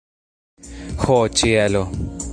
[1.03, 1.87] Ho, ĉielo!